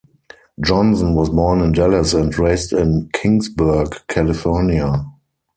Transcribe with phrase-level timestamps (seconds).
[0.59, 5.05] Johnson was born in Dallas and raised in Kingsburg, California.